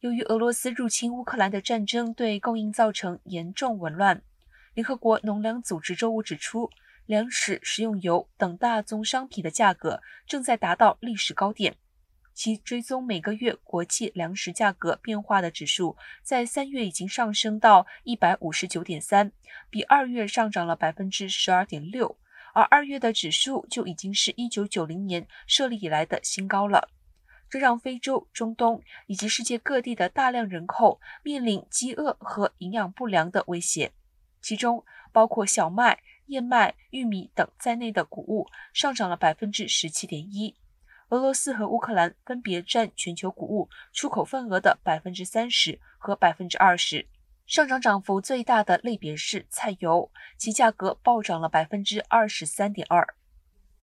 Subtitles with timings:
[0.00, 4.22] 由于俄罗斯入侵乌克兰的战争对供应造成严重紊乱，
[4.74, 6.70] 联合国农粮组织周五指出，
[7.04, 11.76] 粮食、食用油等大宗商品的价格正在达到历史高点。
[12.32, 19.32] 其追踪每个月国际粮食价格变化的指数，在三月已经上升到一百五十九点三，
[19.68, 22.16] 比二月上涨了百分之十二点六，
[22.54, 26.88] 而二月的指数就已经是一九九零年设立以来的新高了。
[27.50, 33.92] 这让非洲、中东以及世界各地的大量人口面临饥饿和营养不良的威胁，
[34.40, 40.56] 其中包括小麦、燕麦、玉米等在内的谷物上涨了百分之十七点一。
[41.08, 47.08] 俄罗斯和乌克兰分别占全球谷物出口份额的百分之三十和百分之二十。
[47.46, 53.14] 上涨涨幅最大的类别是菜油，其价格暴涨了百分之二十三点二。